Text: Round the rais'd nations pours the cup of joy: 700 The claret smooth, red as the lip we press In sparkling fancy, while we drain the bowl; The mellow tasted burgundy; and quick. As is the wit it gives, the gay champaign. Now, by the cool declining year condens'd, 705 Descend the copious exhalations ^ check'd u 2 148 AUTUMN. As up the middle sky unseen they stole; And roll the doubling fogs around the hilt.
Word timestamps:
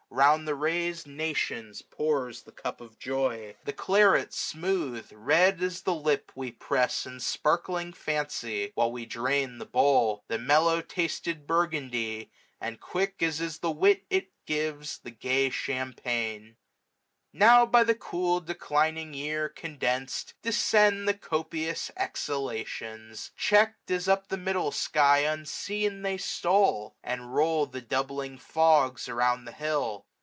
Round 0.13 0.45
the 0.45 0.55
rais'd 0.55 1.07
nations 1.07 1.81
pours 1.81 2.41
the 2.41 2.51
cup 2.51 2.81
of 2.81 2.99
joy: 2.99 3.55
700 3.63 3.63
The 3.65 3.73
claret 3.73 4.33
smooth, 4.33 5.07
red 5.13 5.63
as 5.63 5.81
the 5.81 5.95
lip 5.95 6.33
we 6.35 6.51
press 6.51 7.05
In 7.05 7.21
sparkling 7.21 7.93
fancy, 7.93 8.71
while 8.75 8.91
we 8.91 9.05
drain 9.05 9.57
the 9.57 9.65
bowl; 9.65 10.25
The 10.27 10.37
mellow 10.37 10.81
tasted 10.81 11.47
burgundy; 11.47 12.29
and 12.59 12.81
quick. 12.81 13.23
As 13.23 13.39
is 13.39 13.59
the 13.59 13.71
wit 13.71 14.03
it 14.09 14.31
gives, 14.45 14.97
the 14.99 15.11
gay 15.11 15.49
champaign. 15.49 16.57
Now, 17.33 17.65
by 17.65 17.85
the 17.85 17.95
cool 17.95 18.41
declining 18.41 19.13
year 19.13 19.47
condens'd, 19.47 20.33
705 20.41 20.41
Descend 20.41 21.07
the 21.07 21.13
copious 21.13 21.89
exhalations 21.95 23.31
^ 23.37 23.37
check'd 23.37 23.89
u 23.89 23.95
2 23.95 23.95
148 23.95 23.95
AUTUMN. 23.95 23.97
As 23.97 24.07
up 24.09 24.27
the 24.27 24.35
middle 24.45 24.71
sky 24.73 25.17
unseen 25.19 26.01
they 26.01 26.17
stole; 26.17 26.97
And 27.01 27.33
roll 27.33 27.67
the 27.67 27.79
doubling 27.79 28.37
fogs 28.37 29.07
around 29.07 29.45
the 29.45 29.53
hilt. 29.53 30.05